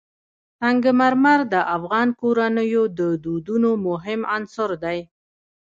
سنگ 0.59 0.83
مرمر 0.99 1.39
د 1.53 1.55
افغان 1.75 2.07
کورنیو 2.21 2.83
د 2.99 3.01
دودونو 3.23 3.71
مهم 3.87 4.21
عنصر 4.35 4.69
دی. 4.83 4.99